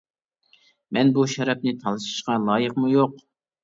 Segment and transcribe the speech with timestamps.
[0.97, 3.27] مەن بۇ شەرەپنى تالىشىشقا لايىقمۇ-يوق؟!